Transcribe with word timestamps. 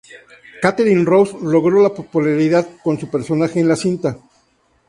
Katharine 0.63 1.05
Ross 1.05 1.31
logró 1.43 1.79
la 1.83 1.93
popularidad 1.93 2.67
con 2.83 2.99
su 2.99 3.07
personaje 3.11 3.59
en 3.59 3.67
la 3.67 3.75
cinta. 3.75 4.17